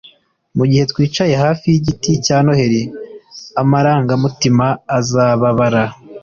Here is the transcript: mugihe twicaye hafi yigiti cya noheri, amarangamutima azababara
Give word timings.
mugihe 0.57 0.83
twicaye 0.91 1.33
hafi 1.43 1.63
yigiti 1.73 2.11
cya 2.25 2.37
noheri, 2.45 2.81
amarangamutima 3.61 4.65
azababara 4.97 5.83